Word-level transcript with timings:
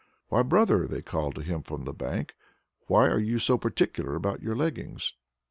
"Why, 0.29 0.41
brother!" 0.41 0.87
they 0.87 1.03
call 1.03 1.31
to 1.33 1.43
him 1.43 1.61
from 1.61 1.83
the 1.83 1.93
bank, 1.93 2.33
"why 2.87 3.07
are 3.11 3.19
you 3.19 3.37
so 3.37 3.59
particular 3.59 4.15
about 4.15 4.41
your 4.41 4.55
leggings? 4.55 5.13